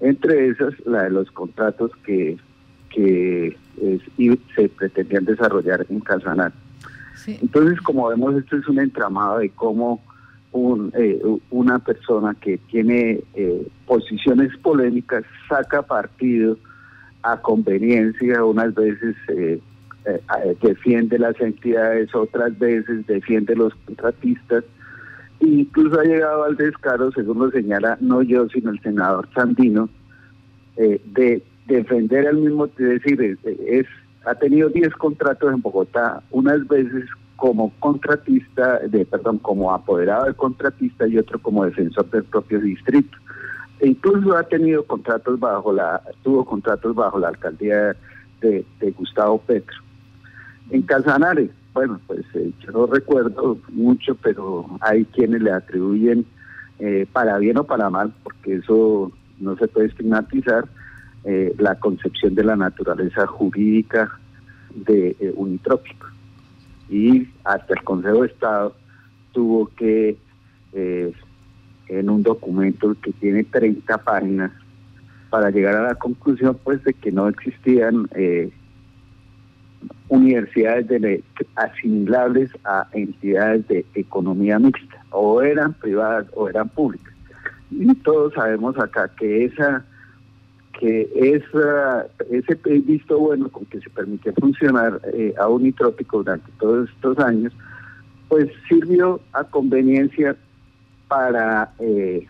Entre 0.00 0.48
esas, 0.48 0.74
la 0.86 1.04
de 1.04 1.10
los 1.10 1.30
contratos 1.30 1.90
que, 2.04 2.38
que 2.90 3.56
se 4.54 4.68
pretendían 4.68 5.24
desarrollar 5.24 5.86
en 5.88 6.00
Casanare. 6.00 6.54
Entonces, 7.26 7.80
como 7.80 8.08
vemos, 8.08 8.34
esto 8.36 8.56
es 8.56 8.68
un 8.68 8.80
entramado 8.80 9.38
de 9.38 9.50
cómo 9.50 10.02
un, 10.52 10.92
eh, 10.96 11.20
una 11.50 11.78
persona 11.78 12.34
que 12.34 12.58
tiene 12.58 13.20
eh, 13.34 13.66
posiciones 13.86 14.56
polémicas 14.58 15.24
saca 15.48 15.82
partido 15.82 16.58
a 17.22 17.40
conveniencia, 17.40 18.44
unas 18.44 18.74
veces 18.74 19.14
eh, 19.28 19.60
defiende 20.62 21.18
las 21.18 21.38
entidades, 21.40 22.14
otras 22.14 22.58
veces 22.58 23.06
defiende 23.06 23.54
los 23.54 23.74
contratistas, 23.86 24.64
Incluso 25.42 25.98
ha 25.98 26.04
llegado 26.04 26.44
al 26.44 26.54
descaro, 26.54 27.10
según 27.12 27.38
lo 27.38 27.50
señala 27.50 27.96
no 28.02 28.20
yo, 28.20 28.46
sino 28.50 28.72
el 28.72 28.80
senador 28.80 29.26
Sandino, 29.34 29.88
de 30.76 31.42
defender 31.76 32.26
al 32.28 32.36
mismo, 32.36 32.66
decir, 32.66 33.38
es, 33.66 33.86
ha 34.24 34.34
tenido 34.34 34.68
10 34.68 34.94
contratos 34.94 35.52
en 35.52 35.62
Bogotá, 35.62 36.22
unas 36.30 36.66
veces 36.68 37.04
como 37.36 37.72
contratista, 37.80 38.80
de 38.80 39.06
perdón, 39.06 39.38
como 39.38 39.72
apoderado 39.72 40.26
de 40.26 40.34
contratista 40.34 41.06
y 41.06 41.16
otro 41.16 41.38
como 41.38 41.64
defensor 41.64 42.08
del 42.10 42.24
propio 42.24 42.60
distrito. 42.60 43.16
Incluso 43.80 44.36
ha 44.36 44.42
tenido 44.42 44.84
contratos 44.84 45.40
bajo 45.40 45.72
la, 45.72 46.02
tuvo 46.22 46.44
contratos 46.44 46.94
bajo 46.94 47.18
la 47.18 47.28
alcaldía 47.28 47.96
de, 48.42 48.64
Gustavo 48.96 49.38
Petro. 49.38 49.76
En 50.70 50.82
Casanare, 50.82 51.50
bueno, 51.72 51.98
pues 52.06 52.24
eh, 52.34 52.52
yo 52.60 52.72
no 52.72 52.86
recuerdo 52.86 53.58
mucho, 53.70 54.14
pero 54.16 54.66
hay 54.80 55.06
quienes 55.06 55.40
le 55.40 55.52
atribuyen 55.52 56.26
eh, 56.78 57.06
para 57.10 57.38
bien 57.38 57.56
o 57.56 57.64
para 57.64 57.88
mal, 57.88 58.12
porque 58.22 58.56
eso 58.56 59.10
no 59.38 59.56
se 59.56 59.66
puede 59.66 59.88
estigmatizar, 59.88 60.64
eh, 61.24 61.54
la 61.58 61.74
concepción 61.76 62.34
de 62.34 62.44
la 62.44 62.56
naturaleza 62.56 63.26
jurídica 63.26 64.18
de 64.74 65.32
Unitrópico. 65.36 66.06
Y 66.88 67.28
hasta 67.44 67.74
el 67.74 67.82
Consejo 67.82 68.22
de 68.22 68.28
Estado 68.28 68.74
tuvo 69.32 69.66
que, 69.76 70.16
en 70.72 72.10
un 72.10 72.22
documento 72.22 72.96
que 73.00 73.12
tiene 73.12 73.44
30 73.44 73.98
páginas, 73.98 74.52
para 75.28 75.50
llegar 75.50 75.76
a 75.76 75.82
la 75.82 75.94
conclusión 75.94 76.58
pues 76.64 76.82
de 76.82 76.92
que 76.94 77.12
no 77.12 77.28
existían 77.28 78.08
universidades 80.10 80.88
de, 80.88 81.22
asimilables 81.54 82.50
a 82.64 82.86
entidades 82.92 83.66
de 83.68 83.86
economía 83.94 84.58
mixta, 84.58 85.04
o 85.10 85.40
eran 85.40 85.72
privadas 85.74 86.26
o 86.34 86.48
eran 86.48 86.68
públicas. 86.68 87.14
Y 87.70 87.94
todos 87.96 88.34
sabemos 88.34 88.76
acá 88.78 89.08
que 89.16 89.44
esa 89.44 89.84
que 90.80 91.10
esa, 91.14 92.06
ese 92.30 92.54
visto 92.80 93.18
bueno 93.18 93.50
con 93.50 93.66
que 93.66 93.80
se 93.80 93.90
permitió 93.90 94.32
funcionar 94.40 94.98
eh, 95.12 95.34
a 95.38 95.46
Unitrópico 95.46 96.18
durante 96.18 96.50
todos 96.58 96.88
estos 96.88 97.18
años, 97.18 97.52
pues 98.28 98.50
sirvió 98.66 99.20
a 99.34 99.44
conveniencia 99.44 100.34
para 101.06 101.70
eh, 101.80 102.26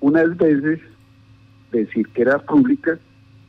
unas 0.00 0.36
veces 0.36 0.80
decir 1.70 2.06
que 2.08 2.20
era 2.20 2.38
pública, 2.38 2.98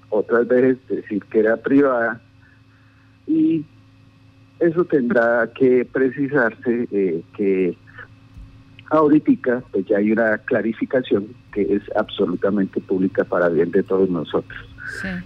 otras 0.09 0.47
veces 0.47 0.77
decir 0.87 1.21
que 1.25 1.39
era 1.39 1.57
privada, 1.57 2.21
y 3.27 3.65
eso 4.59 4.85
tendrá 4.85 5.49
que 5.53 5.85
precisarse 5.91 6.87
eh, 6.89 7.21
que 7.35 7.75
ahorita 8.89 9.63
pues 9.71 9.85
ya 9.85 9.97
hay 9.97 10.11
una 10.11 10.37
clarificación 10.39 11.27
que 11.51 11.61
es 11.61 11.81
absolutamente 11.95 12.79
pública 12.81 13.23
para 13.23 13.49
bien 13.49 13.71
de 13.71 13.83
todos 13.83 14.09
nosotros. 14.09 14.59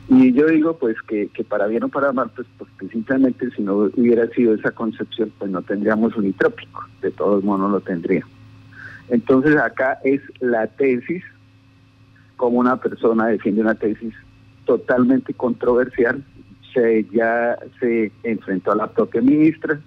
Y 0.08 0.34
yo 0.34 0.48
digo 0.48 0.78
pues 0.78 0.96
que, 1.08 1.28
que 1.30 1.44
para 1.44 1.68
bien 1.68 1.84
o 1.84 1.90
para 1.90 2.14
mal, 2.14 2.30
pues 2.36 2.48
porque 2.58 2.88
simplemente 2.90 3.50
si 3.52 3.64
no 3.64 3.90
hubiera 3.96 4.28
sido 4.30 4.54
esa 4.54 4.72
concepción, 4.72 5.32
pues 5.38 5.52
no 5.52 5.62
tendríamos 5.62 6.16
unitrópico, 6.16 6.86
de 7.02 7.12
todos 7.12 7.44
modos 7.44 7.72
lo 7.72 7.82
tendríamos. 7.82 8.30
Entonces 9.10 9.56
acá 9.58 10.00
es 10.04 10.22
la 10.40 10.68
tesis, 10.68 11.24
como 12.36 12.60
una 12.60 12.78
persona 12.78 13.28
defiende 13.28 13.62
una 13.62 13.76
tesis 13.76 14.14
totalmente 14.66 15.34
controversial, 15.34 16.24
ya 17.12 17.58
se 17.80 18.12
enfrentó 18.24 18.72
a 18.72 18.76
la 18.76 18.88
propia 18.88 19.22
ministra, 19.22 19.80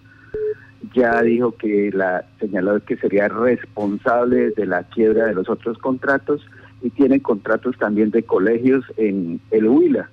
ya 0.94 1.22
dijo 1.22 1.52
que 1.52 1.90
la 1.92 2.24
señaló 2.38 2.82
que 2.84 2.96
sería 2.96 3.28
responsable 3.28 4.50
de 4.50 4.66
la 4.66 4.82
quiebra 4.84 5.26
de 5.26 5.34
los 5.34 5.48
otros 5.48 5.78
contratos 5.78 6.46
y 6.82 6.90
tiene 6.90 7.20
contratos 7.20 7.76
también 7.78 8.10
de 8.10 8.22
colegios 8.22 8.84
en 8.96 9.40
el 9.50 9.68
Huila, 9.68 10.08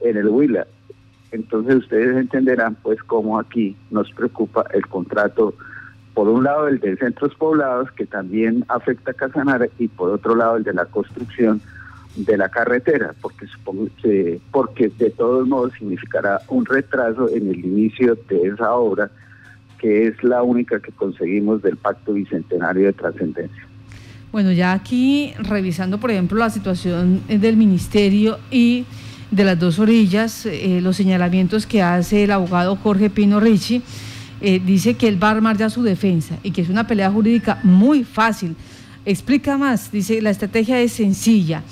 en 0.00 0.16
el 0.16 0.28
Huila. 0.28 0.66
Entonces 1.30 1.76
ustedes 1.76 2.16
entenderán 2.16 2.74
pues 2.82 3.02
cómo 3.04 3.38
aquí 3.38 3.76
nos 3.90 4.10
preocupa 4.12 4.64
el 4.74 4.86
contrato, 4.86 5.54
por 6.14 6.28
un 6.28 6.44
lado 6.44 6.68
el 6.68 6.78
de 6.78 6.96
centros 6.96 7.34
poblados 7.36 7.90
que 7.92 8.04
también 8.04 8.64
afecta 8.68 9.12
a 9.12 9.14
Casanare 9.14 9.70
y 9.78 9.88
por 9.88 10.10
otro 10.10 10.34
lado 10.34 10.56
el 10.56 10.64
de 10.64 10.74
la 10.74 10.84
construcción 10.84 11.62
de 12.16 12.36
la 12.36 12.50
carretera, 12.50 13.14
porque 13.22 13.46
supongo 13.46 13.88
que, 14.02 14.38
porque 14.50 14.88
de 14.88 15.10
todos 15.10 15.48
modos 15.48 15.72
significará 15.78 16.40
un 16.48 16.66
retraso 16.66 17.30
en 17.30 17.48
el 17.48 17.64
inicio 17.64 18.18
de 18.28 18.48
esa 18.48 18.74
obra, 18.74 19.10
que 19.82 20.06
es 20.06 20.22
la 20.22 20.44
única 20.44 20.80
que 20.80 20.92
conseguimos 20.92 21.60
del 21.60 21.76
Pacto 21.76 22.12
Bicentenario 22.12 22.86
de 22.86 22.92
Trascendencia. 22.92 23.66
Bueno, 24.30 24.52
ya 24.52 24.72
aquí 24.72 25.34
revisando, 25.40 25.98
por 25.98 26.12
ejemplo, 26.12 26.38
la 26.38 26.48
situación 26.48 27.20
del 27.28 27.56
ministerio 27.56 28.38
y 28.50 28.86
de 29.32 29.44
las 29.44 29.58
dos 29.58 29.78
orillas, 29.80 30.46
eh, 30.46 30.80
los 30.80 30.96
señalamientos 30.96 31.66
que 31.66 31.82
hace 31.82 32.24
el 32.24 32.30
abogado 32.30 32.76
Jorge 32.76 33.10
Pino 33.10 33.40
Ricci, 33.40 33.82
eh, 34.40 34.60
dice 34.64 34.94
que 34.94 35.08
él 35.08 35.22
va 35.22 35.28
a 35.28 35.32
armar 35.32 35.56
ya 35.56 35.68
su 35.68 35.82
defensa 35.82 36.38
y 36.42 36.52
que 36.52 36.62
es 36.62 36.68
una 36.68 36.86
pelea 36.86 37.10
jurídica 37.10 37.58
muy 37.62 38.04
fácil. 38.04 38.54
Explica 39.04 39.58
más, 39.58 39.90
dice, 39.90 40.22
la 40.22 40.30
estrategia 40.30 40.80
es 40.80 40.92
sencilla. 40.92 41.62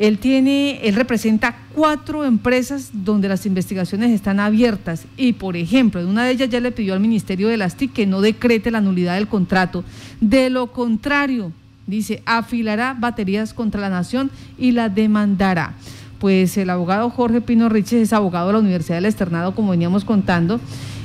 Él 0.00 0.16
tiene, 0.18 0.80
él 0.82 0.94
representa 0.94 1.58
cuatro 1.74 2.24
empresas 2.24 2.88
donde 2.94 3.28
las 3.28 3.44
investigaciones 3.44 4.10
están 4.12 4.40
abiertas 4.40 5.04
y, 5.18 5.34
por 5.34 5.58
ejemplo, 5.58 6.00
en 6.00 6.06
una 6.06 6.24
de 6.24 6.32
ellas 6.32 6.48
ya 6.48 6.58
le 6.58 6.72
pidió 6.72 6.94
al 6.94 7.00
Ministerio 7.00 7.48
de 7.48 7.58
las 7.58 7.76
TIC 7.76 7.92
que 7.92 8.06
no 8.06 8.22
decrete 8.22 8.70
la 8.70 8.80
nulidad 8.80 9.16
del 9.16 9.28
contrato. 9.28 9.84
De 10.22 10.48
lo 10.48 10.68
contrario, 10.68 11.52
dice, 11.86 12.22
afilará 12.24 12.96
baterías 12.98 13.52
contra 13.52 13.82
la 13.82 13.90
nación 13.90 14.30
y 14.56 14.70
la 14.70 14.88
demandará. 14.88 15.74
Pues 16.18 16.56
el 16.56 16.70
abogado 16.70 17.10
Jorge 17.10 17.42
Pino 17.42 17.68
Riches 17.68 18.00
es 18.00 18.14
abogado 18.14 18.46
de 18.46 18.54
la 18.54 18.58
Universidad 18.60 18.96
del 18.96 19.04
Externado, 19.04 19.54
como 19.54 19.72
veníamos 19.72 20.06
contando, 20.06 20.60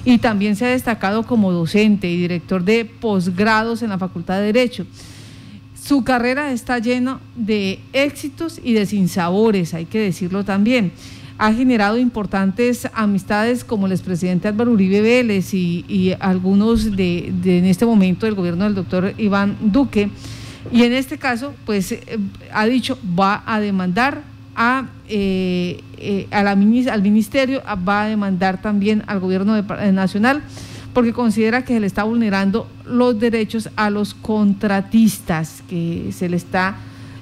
y 0.05 0.19
también 0.19 0.55
se 0.55 0.67
ha 0.67 0.69
destacado 0.69 1.23
como 1.23 1.51
docente 1.51 2.09
y 2.09 2.15
director 2.15 2.63
de 2.63 2.85
posgrados 2.85 3.81
en 3.81 3.89
la 3.89 3.97
Facultad 3.97 4.39
de 4.39 4.53
Derecho. 4.53 4.85
Su 5.85 6.03
carrera 6.03 6.51
está 6.51 6.79
llena 6.79 7.19
de 7.35 7.79
éxitos 7.93 8.59
y 8.63 8.73
de 8.73 8.87
sinsabores, 8.87 9.75
hay 9.75 9.85
que 9.85 9.99
decirlo 9.99 10.43
también. 10.43 10.91
Ha 11.37 11.53
generado 11.53 11.99
importantes 11.99 12.89
amistades 12.95 13.63
como 13.63 13.85
el 13.85 13.91
expresidente 13.91 14.47
Álvaro 14.47 14.71
Uribe 14.71 15.01
Vélez 15.01 15.53
y, 15.53 16.15
algunos 16.19 16.95
de, 16.95 17.27
en 17.27 17.65
este 17.65 17.85
momento 17.85 18.25
del 18.25 18.33
gobierno 18.33 18.63
del 18.63 18.73
doctor 18.73 19.13
Iván 19.19 19.57
Duque. 19.61 20.09
Y 20.71 20.81
en 20.81 20.93
este 20.93 21.19
caso, 21.19 21.53
pues 21.67 21.91
eh, 21.91 22.01
ha 22.51 22.65
dicho, 22.65 22.97
va 23.07 23.43
a 23.45 23.59
demandar 23.59 24.23
a 24.55 24.87
eh, 25.07 25.83
eh, 25.99 26.27
al 26.31 26.57
ministerio 27.03 27.61
va 27.87 28.03
a 28.03 28.07
demandar 28.07 28.59
también 28.59 29.03
al 29.05 29.19
gobierno 29.19 29.61
nacional 29.91 30.41
porque 30.95 31.11
considera 31.11 31.65
que 31.65 31.73
se 31.73 31.79
le 31.81 31.87
está 31.87 32.05
vulnerando 32.05 32.69
los 32.85 33.19
derechos 33.19 33.69
a 33.75 33.89
los 33.89 34.13
contratistas, 34.13 35.61
que 35.69 36.11
se 36.13 36.29
le 36.29 36.37
está 36.37 36.77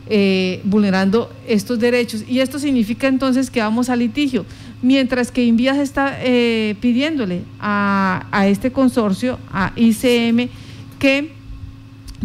eh, 0.06 0.62
vulnerando 0.64 1.34
estos 1.48 1.80
derechos. 1.80 2.24
Y 2.30 2.42
esto 2.42 2.60
significa 2.60 3.08
entonces 3.08 3.50
que 3.50 3.62
vamos 3.62 3.90
a 3.90 3.96
litigio, 3.96 4.46
mientras 4.84 5.32
que 5.32 5.44
Invías 5.44 5.80
está 5.80 6.20
eh, 6.22 6.76
pidiéndole 6.82 7.42
a, 7.60 8.28
a, 8.32 8.48
este 8.48 8.72
consorcio, 8.72 9.40
a 9.52 9.74
ICM, 9.76 10.50
que 11.00 11.32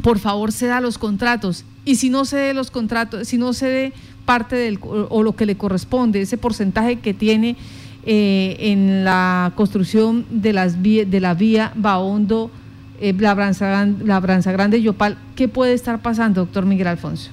por 0.03 0.19
favor 0.19 0.53
ceda 0.53 0.83
los 0.83 0.99
contratos. 0.99 1.65
Y 1.87 1.95
si 1.95 2.11
no 2.11 2.27
cede 2.27 2.53
los 2.53 2.71
contratos, 2.71 3.27
si 3.27 3.39
no 3.39 3.55
cede 3.55 3.95
parte 4.27 4.55
del, 4.55 4.79
o 4.83 5.23
lo 5.23 5.35
que 5.35 5.47
le 5.47 5.57
corresponde, 5.57 6.21
ese 6.21 6.37
porcentaje 6.37 6.97
que 6.97 7.15
tiene 7.15 7.57
eh, 8.11 8.57
en 8.59 9.05
la 9.05 9.53
construcción 9.55 10.25
de, 10.31 10.55
las 10.55 10.83
de 10.83 11.21
la 11.21 11.35
vía 11.35 11.73
Baondo, 11.75 12.51
eh, 13.03 13.15
la, 13.19 13.35
Branza, 13.35 13.85
la 13.85 14.19
Branza 14.19 14.51
Grande 14.51 14.81
Yopal, 14.81 15.19
¿qué 15.37 15.47
puede 15.47 15.75
estar 15.75 16.01
pasando, 16.01 16.41
doctor 16.41 16.65
Miguel 16.65 16.87
Alfonso? 16.87 17.31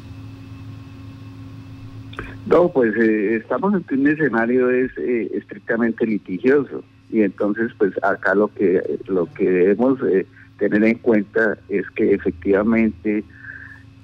No, 2.46 2.68
pues 2.70 2.94
eh, 2.98 3.38
estamos 3.38 3.74
en 3.74 4.00
un 4.00 4.08
escenario 4.08 4.70
es 4.70 4.92
eh, 4.98 5.32
estrictamente 5.34 6.06
litigioso 6.06 6.84
y 7.10 7.22
entonces 7.22 7.72
pues 7.78 7.94
acá 8.04 8.36
lo 8.36 8.50
que 8.50 8.82
lo 9.08 9.28
que 9.34 9.50
debemos 9.50 9.98
eh, 10.04 10.28
tener 10.60 10.84
en 10.84 10.98
cuenta 10.98 11.58
es 11.70 11.90
que 11.92 12.14
efectivamente 12.14 13.24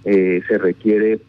se 0.03 0.57
requiere 0.57 1.19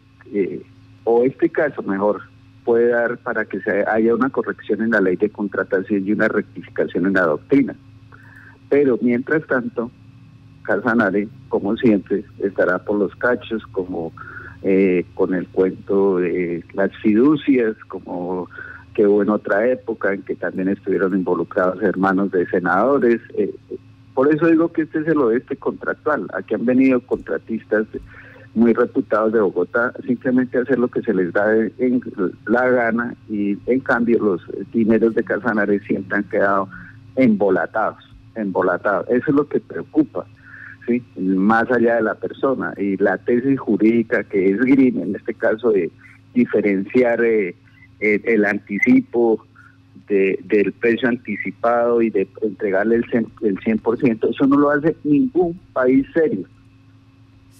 o 1.03 1.23
este 1.25 1.49
caso 1.49 1.83
mejor 1.83 2.21
puede 2.63 2.89
dar 2.89 3.17
para 3.17 3.45
que 3.45 3.61
se 3.61 3.85
haya 3.87 4.15
una 4.15 4.29
corrección 4.29 4.81
en 4.81 4.91
la 4.91 5.01
ley 5.01 5.15
de 5.15 5.29
contratación 5.29 6.07
y 6.07 6.11
una 6.11 6.27
rectificación 6.27 7.05
en 7.05 7.13
la 7.13 7.23
doctrina. 7.23 7.75
Pero 8.69 8.97
mientras 9.01 9.45
tanto, 9.47 9.91
Casanare, 10.63 11.27
como 11.49 11.75
siempre, 11.77 12.23
estará 12.39 12.79
por 12.79 12.97
los 12.97 13.15
cachos 13.15 13.63
como 13.67 14.11
eh, 14.63 15.05
con 15.13 15.33
el 15.33 15.47
cuento 15.47 16.17
de 16.17 16.63
las 16.73 16.95
fiducias, 16.97 17.75
como 17.87 18.49
que 18.93 19.05
hubo 19.05 19.23
en 19.23 19.29
otra 19.29 19.67
época 19.67 20.13
en 20.13 20.21
que 20.21 20.35
también 20.35 20.69
estuvieron 20.69 21.13
involucrados 21.13 21.81
hermanos 21.81 22.31
de 22.31 22.47
senadores. 22.47 23.19
Eh, 23.35 23.53
por 24.13 24.33
eso 24.33 24.47
digo 24.47 24.71
que 24.71 24.83
este 24.83 24.99
es 24.99 25.07
el 25.07 25.17
oeste 25.17 25.55
contractual. 25.55 26.27
Aquí 26.33 26.53
han 26.53 26.65
venido 26.65 27.01
contratistas 27.01 27.85
muy 28.55 28.73
reputados 28.73 29.33
de 29.33 29.39
Bogotá 29.39 29.93
simplemente 30.05 30.59
hacer 30.59 30.77
lo 30.77 30.87
que 30.87 31.01
se 31.01 31.13
les 31.13 31.33
da 31.33 31.55
en 31.55 32.01
la 32.45 32.69
gana 32.69 33.15
y 33.29 33.57
en 33.65 33.79
cambio 33.79 34.19
los 34.19 34.41
dineros 34.71 35.15
de 35.15 35.23
Casanares 35.23 35.81
siempre 35.83 36.17
han 36.17 36.23
quedado 36.25 36.69
embolatados, 37.15 38.03
embolatados. 38.35 39.07
Eso 39.09 39.25
es 39.27 39.35
lo 39.35 39.47
que 39.47 39.59
preocupa. 39.59 40.25
¿sí? 40.87 41.03
más 41.17 41.69
allá 41.71 41.95
de 41.95 42.03
la 42.03 42.15
persona. 42.15 42.73
Y 42.77 42.97
la 42.97 43.17
tesis 43.17 43.59
jurídica 43.59 44.23
que 44.23 44.51
es 44.51 44.57
GRIM, 44.59 45.01
en 45.01 45.15
este 45.15 45.33
caso 45.33 45.71
de 45.71 45.91
diferenciar 46.33 47.23
eh, 47.23 47.55
el, 47.99 48.45
anticipo 48.45 49.45
de, 50.07 50.39
del 50.43 50.73
precio 50.73 51.07
anticipado 51.09 52.01
y 52.01 52.09
de 52.09 52.27
entregarle 52.41 52.97
el, 52.97 53.05
el 53.41 53.57
100%, 53.59 54.29
eso 54.29 54.47
no 54.47 54.57
lo 54.57 54.71
hace 54.71 54.95
ningún 55.03 55.59
país 55.73 56.05
serio. 56.13 56.45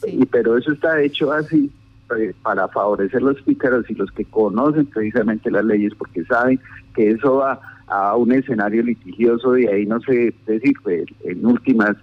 Y, 0.06 0.26
pero 0.26 0.58
eso 0.58 0.72
está 0.72 1.02
hecho 1.02 1.32
así 1.32 1.72
eh, 2.18 2.34
para 2.42 2.68
favorecer 2.68 3.22
los 3.22 3.42
pícaros 3.42 3.90
y 3.90 3.96
los 3.96 4.12
que 4.12 4.26
conocen 4.26 4.86
precisamente 4.88 5.50
las 5.50 5.66
leyes 5.66 5.94
porque 5.98 6.24
saben 6.26 6.60
que 6.96 7.12
eso 7.12 7.38
va 7.38 7.60
a 7.88 8.16
un 8.16 8.32
escenario 8.32 8.84
litigioso 8.84 9.58
y 9.58 9.68
ahí 9.68 9.86
no 9.86 10.00
se 10.02 10.34
decir 10.46 10.74
pues, 10.84 11.06
en 11.24 11.46
últimas 11.46 11.96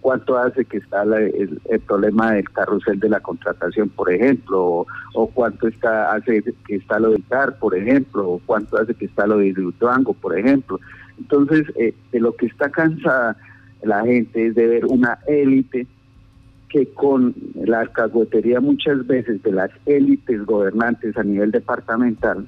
cuánto 0.00 0.36
hace 0.38 0.64
que 0.64 0.78
está 0.78 1.02
el, 1.02 1.60
problema 1.86 2.32
del 2.32 2.48
carrusel 2.50 2.98
de 2.98 3.08
la 3.08 3.20
contratación, 3.20 3.88
por 3.90 4.12
ejemplo, 4.12 4.86
o, 5.14 5.26
cuánto 5.28 5.68
está 5.68 6.12
hace 6.12 6.42
que 6.66 6.76
está 6.76 6.98
lo 6.98 7.10
del 7.10 7.24
CAR, 7.28 7.58
por 7.58 7.76
ejemplo, 7.76 8.30
o 8.30 8.40
cuánto 8.46 8.78
hace 8.78 8.94
que 8.94 9.06
está 9.06 9.26
lo 9.26 9.38
de 9.38 9.52
Durango, 9.52 10.14
por 10.14 10.38
ejemplo. 10.38 10.80
Entonces, 11.18 11.66
eh, 11.76 11.94
de 12.10 12.20
lo 12.20 12.34
que 12.34 12.46
está 12.46 12.70
cansada 12.70 13.36
la 13.82 14.02
gente 14.04 14.46
es 14.46 14.54
de 14.54 14.66
ver 14.66 14.86
una 14.86 15.18
élite 15.26 15.86
que 16.72 16.86
con 16.94 17.34
la 17.54 17.80
alcahuetería 17.80 18.58
muchas 18.60 19.06
veces 19.06 19.42
de 19.42 19.52
las 19.52 19.70
élites 19.84 20.44
gobernantes 20.46 21.16
a 21.18 21.22
nivel 21.22 21.50
departamental 21.50 22.46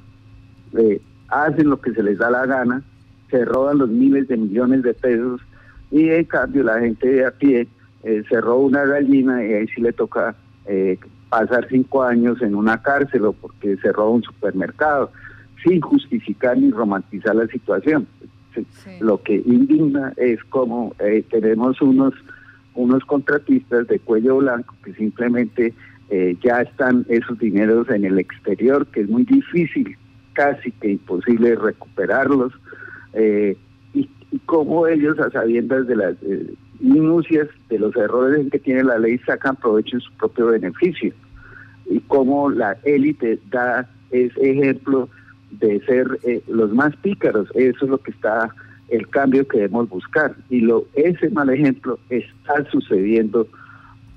eh, 0.79 1.01
hacen 1.29 1.69
lo 1.69 1.79
que 1.79 1.93
se 1.93 2.03
les 2.03 2.17
da 2.17 2.31
la 2.31 2.47
gana, 2.47 2.83
se 3.31 3.45
roban 3.45 3.79
los 3.79 3.91
miles 3.91 4.27
de 4.29 4.39
millones 4.39 4.83
de 4.83 4.95
pesos 4.95 5.43
y 5.91 6.09
en 6.09 6.25
cambio 6.25 6.63
la 6.63 6.81
gente 6.81 7.07
de 7.07 7.27
a 7.27 7.33
pie 7.33 7.69
eh, 8.03 8.23
cerró 8.29 8.61
una 8.61 8.85
gallina 8.85 9.45
y 9.45 9.53
ahí 9.53 9.67
sí 9.69 9.83
le 9.83 9.93
toca 9.93 10.35
eh, 10.67 10.99
pasar 11.29 11.67
cinco 11.69 12.03
años 12.03 12.41
en 12.41 12.55
una 12.55 12.81
cárcel 12.81 13.27
o 13.27 13.33
porque 13.33 13.77
cerró 13.77 14.11
un 14.11 14.23
supermercado, 14.23 15.11
sin 15.63 15.81
justificar 15.81 16.57
ni 16.57 16.71
romantizar 16.71 17.37
la 17.37 17.47
situación. 17.49 18.07
Lo 19.01 19.21
que 19.21 19.43
indigna 19.45 20.13
es 20.17 20.43
como 20.45 20.95
eh, 21.01 21.25
tenemos 21.31 21.83
unos, 21.83 22.15
unos 22.75 23.05
contratistas 23.05 23.87
de 23.89 23.99
cuello 23.99 24.39
blanco 24.39 24.75
que 24.85 24.95
simplemente 24.95 25.75
ya 26.43 26.61
están 26.61 27.05
esos 27.09 27.39
dineros 27.39 27.89
en 27.91 28.05
el 28.05 28.19
exterior, 28.19 28.87
que 28.87 29.01
es 29.01 29.09
muy 29.09 29.25
difícil, 29.25 29.97
casi 30.35 30.71
que 30.73 30.91
imposible 30.91 31.57
recuperarlos 31.57 32.53
y 34.35 34.41
cómo 34.47 34.89
ellos, 34.89 35.19
a 35.21 35.31
sabiendas 35.31 35.87
de 35.87 35.95
las 35.95 36.17
eh, 36.23 36.55
minucias 36.81 37.47
de 37.69 37.79
los 37.79 37.95
errores 37.95 38.45
que 38.51 38.59
tiene 38.59 38.83
la 38.83 38.99
ley, 38.99 39.17
sacan 39.19 39.55
provecho 39.55 39.97
en 39.97 40.01
su 40.01 40.13
propio 40.15 40.47
beneficio. 40.47 41.15
Y 41.87 42.01
cómo 42.01 42.51
la 42.51 42.77
élite 42.83 43.39
da 43.51 43.89
ese 44.11 44.51
ejemplo 44.51 45.09
de 45.53 45.81
ser 45.87 46.19
eh, 46.25 46.43
los 46.49 46.73
más 46.73 46.97
pícaros. 46.97 47.49
Eso 47.55 47.85
es 47.85 47.91
lo 47.91 47.99
que 47.99 48.11
está 48.11 48.53
el 48.95 49.09
cambio 49.09 49.47
que 49.47 49.59
debemos 49.59 49.89
buscar. 49.89 50.35
Y 50.51 50.61
lo 50.61 50.87
ese 50.95 51.31
mal 51.31 51.51
ejemplo 51.51 51.99
está 52.11 52.65
sucediendo 52.71 53.47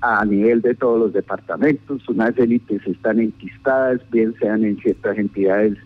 a 0.00 0.24
nivel 0.24 0.62
de 0.62 0.74
todos 0.74 0.98
los 0.98 1.12
departamentos. 1.12 2.08
Unas 2.08 2.36
élites 2.38 2.86
están 2.86 3.18
enquistadas, 3.18 4.00
bien 4.10 4.34
sean 4.38 4.64
en 4.64 4.76
ciertas 4.78 5.18
entidades 5.18 5.76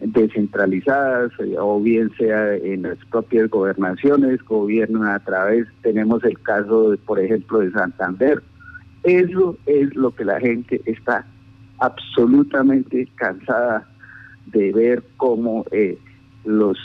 descentralizadas 0.00 1.30
eh, 1.40 1.56
o 1.58 1.78
bien 1.78 2.10
sea 2.16 2.54
en 2.56 2.82
las 2.82 2.96
propias 3.10 3.50
gobernaciones, 3.50 4.42
gobiernan 4.44 5.06
a 5.06 5.18
través, 5.18 5.66
tenemos 5.82 6.24
el 6.24 6.40
caso, 6.40 6.92
de, 6.92 6.96
por 6.96 7.20
ejemplo, 7.20 7.58
de 7.58 7.70
Santander. 7.70 8.42
Eso 9.02 9.58
es 9.66 9.94
lo 9.94 10.14
que 10.14 10.24
la 10.24 10.40
gente 10.40 10.80
está 10.86 11.26
absolutamente 11.78 13.08
cansada 13.16 13.86
de 14.46 14.72
ver 14.72 15.02
cómo 15.16 15.64
eh, 15.70 15.98
los 16.44 16.78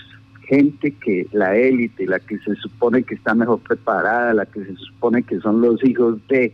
gente 0.47 0.91
que 0.91 1.27
la 1.31 1.55
élite, 1.55 2.05
la 2.05 2.19
que 2.19 2.37
se 2.39 2.55
supone 2.55 3.03
que 3.03 3.15
está 3.15 3.33
mejor 3.33 3.59
preparada, 3.59 4.33
la 4.33 4.45
que 4.45 4.63
se 4.63 4.75
supone 4.75 5.23
que 5.23 5.39
son 5.39 5.61
los 5.61 5.83
hijos 5.83 6.19
de, 6.27 6.53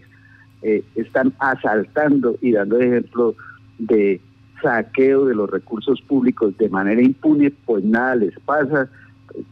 eh, 0.61 0.83
están 0.95 1.33
asaltando 1.39 2.35
y 2.41 2.51
dando 2.53 2.79
ejemplo 2.79 3.35
de 3.79 4.21
saqueo 4.61 5.25
de 5.25 5.35
los 5.35 5.49
recursos 5.49 6.01
públicos 6.01 6.57
de 6.57 6.69
manera 6.69 7.01
impune, 7.01 7.51
pues 7.65 7.83
nada 7.83 8.15
les 8.15 8.39
pasa. 8.41 8.89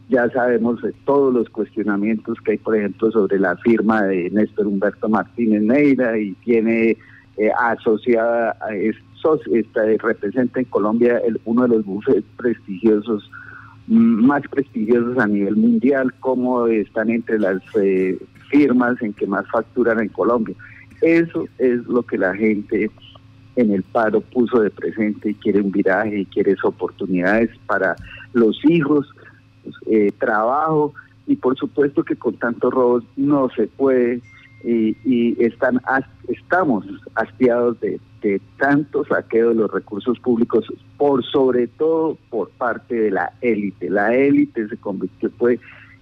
Ya 0.08 0.28
sabemos 0.30 0.80
todos 1.04 1.32
los 1.32 1.48
cuestionamientos 1.48 2.38
que 2.42 2.52
hay, 2.52 2.58
por 2.58 2.76
ejemplo, 2.76 3.10
sobre 3.10 3.38
la 3.38 3.56
firma 3.56 4.02
de 4.02 4.30
Néstor 4.30 4.66
Humberto 4.66 5.08
Martínez 5.08 5.62
Neira 5.62 6.18
y 6.18 6.32
tiene 6.44 6.96
eh, 7.36 7.50
asociada 7.58 8.56
a 8.60 8.74
esos, 8.74 9.40
esta, 9.52 9.82
representa 10.02 10.60
en 10.60 10.66
Colombia 10.66 11.18
el, 11.26 11.40
uno 11.46 11.62
de 11.62 11.68
los 11.76 11.84
bufetes 11.84 12.24
prestigiosos, 12.36 13.30
más 13.86 14.42
prestigiosos 14.48 15.18
a 15.18 15.26
nivel 15.26 15.56
mundial, 15.56 16.12
como 16.20 16.66
están 16.66 17.10
entre 17.10 17.38
las 17.38 17.60
eh, 17.80 18.18
firmas 18.50 19.00
en 19.02 19.12
que 19.12 19.26
más 19.26 19.46
facturan 19.50 20.00
en 20.00 20.08
Colombia. 20.08 20.54
Eso 21.00 21.46
es 21.58 21.84
lo 21.86 22.02
que 22.02 22.18
la 22.18 22.34
gente 22.34 22.90
en 23.56 23.72
el 23.72 23.82
paro 23.82 24.20
puso 24.20 24.60
de 24.60 24.70
presente 24.70 25.30
y 25.30 25.34
quiere 25.34 25.60
un 25.60 25.70
viraje 25.70 26.20
y 26.20 26.26
quiere 26.26 26.54
oportunidades 26.62 27.50
para 27.66 27.96
los 28.32 28.58
hijos, 28.64 29.06
eh, 29.86 30.12
trabajo 30.18 30.94
y 31.26 31.36
por 31.36 31.56
supuesto 31.56 32.02
que 32.02 32.16
con 32.16 32.34
tantos 32.34 32.72
robos 32.72 33.04
no 33.16 33.48
se 33.50 33.66
puede 33.66 34.20
y, 34.64 35.36
están 35.42 35.80
estamos 36.28 36.84
hastiados 37.14 37.78
de, 37.80 38.00
tanto 38.58 39.04
saqueo 39.06 39.50
de 39.50 39.54
los 39.54 39.72
recursos 39.72 40.18
públicos 40.18 40.66
por 40.98 41.24
sobre 41.24 41.66
todo 41.66 42.18
por 42.28 42.50
parte 42.50 42.94
de 42.94 43.10
la 43.10 43.32
élite 43.40 43.88
la 43.88 44.14
élite 44.14 44.68
se 44.68 44.76
convirtió 44.76 45.30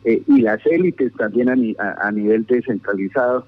eh, 0.04 0.22
y 0.26 0.40
las 0.40 0.64
élites 0.66 1.12
también 1.14 1.48
a 1.48 2.10
nivel 2.10 2.44
descentralizado 2.46 3.46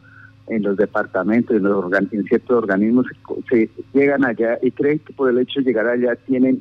en 0.51 0.65
los 0.65 0.77
departamentos, 0.77 1.57
en, 1.57 1.63
los 1.63 1.93
en 1.93 2.25
ciertos 2.25 2.51
organismos, 2.51 3.07
se, 3.49 3.71
llegan 3.95 4.25
allá 4.25 4.59
y 4.61 4.71
creen 4.73 4.99
que 4.99 5.13
por 5.13 5.31
el 5.31 5.39
hecho 5.39 5.61
de 5.61 5.67
llegar 5.67 5.87
allá 5.87 6.17
tienen 6.27 6.61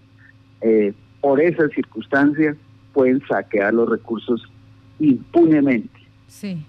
eh, 0.62 0.94
por 1.22 1.42
esa 1.42 1.68
circunstancia 1.70 2.56
pueden 2.94 3.22
saquear 3.28 3.74
los 3.74 3.90
recursos 3.90 4.44
impunemente. 5.00 6.00
Sí. 6.28 6.64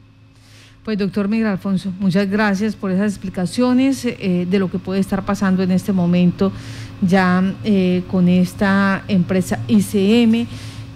Pues 0.85 0.97
doctor 0.97 1.29
Miguel 1.29 1.47
Alfonso, 1.47 1.93
muchas 2.01 2.31
gracias 2.31 2.75
por 2.75 2.91
esas 2.91 3.13
explicaciones 3.13 4.07
eh, 4.07 4.47
de 4.49 4.59
lo 4.59 4.71
que 4.71 4.79
puede 4.79 4.99
estar 4.99 5.27
pasando 5.27 5.63
en 5.63 5.73
este 5.73 5.93
momento 5.93 6.53
ya 7.03 7.53
eh, 7.65 8.03
con 8.11 8.29
esta 8.31 9.05
empresa 9.07 9.59
ICM, 9.69 10.47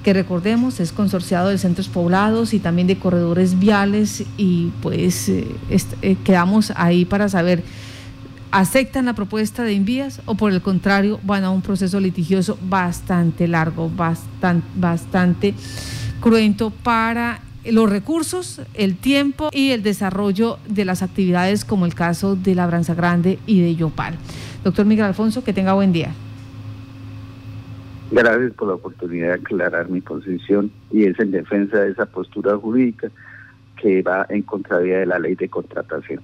que 0.03 0.14
recordemos 0.14 0.81
es 0.81 0.90
consorciado 0.90 1.51
de 1.51 1.59
centros 1.59 1.88
poblados 1.88 2.55
y 2.55 2.61
también 2.61 2.87
de 2.87 2.97
corredores 2.97 3.59
viales 3.59 4.25
y 4.38 4.70
pues 4.81 5.29
eh, 5.29 6.16
quedamos 6.25 6.73
ahí 6.77 7.05
para 7.05 7.29
saber, 7.29 7.62
¿aceptan 8.53 9.05
la 9.05 9.12
propuesta 9.12 9.64
de 9.64 9.75
Invías 9.75 10.23
o 10.25 10.35
por 10.35 10.51
el 10.51 10.62
contrario 10.62 11.20
van 11.25 11.44
a 11.44 11.51
un 11.51 11.61
proceso 11.61 12.01
litigioso 12.01 12.57
bastante 12.70 13.47
largo, 13.49 13.90
bastante, 13.90 14.66
bastante 14.77 15.55
cruento 16.23 16.70
para 16.70 17.42
los 17.66 17.90
recursos, 17.90 18.61
el 18.74 18.96
tiempo 18.96 19.50
y 19.53 19.70
el 19.70 19.83
desarrollo 19.83 20.59
de 20.68 20.85
las 20.85 21.03
actividades 21.03 21.64
como 21.64 21.87
el 21.87 21.94
caso 21.94 22.37
de 22.37 22.55
Labranza 22.55 22.94
Grande 22.94 23.38
y 23.46 23.62
de 23.62 23.74
Yopal. 23.74 24.16
Doctor 24.62 24.87
Miguel 24.87 25.07
Alfonso, 25.07 25.44
que 25.44 25.53
tenga 25.53 25.74
buen 25.74 25.92
día. 25.92 26.12
Gracias 28.11 28.53
por 28.53 28.68
la 28.68 28.74
oportunidad 28.74 29.29
de 29.29 29.35
aclarar 29.35 29.88
mi 29.88 30.00
posición 30.00 30.70
y 30.90 31.05
es 31.05 31.18
en 31.18 31.31
defensa 31.31 31.81
de 31.81 31.90
esa 31.90 32.07
postura 32.07 32.57
jurídica 32.57 33.11
que 33.81 34.03
va 34.03 34.27
en 34.29 34.42
contravía 34.42 34.98
de 34.98 35.07
la 35.07 35.18
ley 35.18 35.35
de 35.35 35.48
contratación. 35.48 36.20